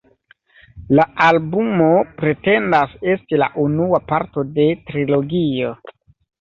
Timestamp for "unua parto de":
3.67-4.69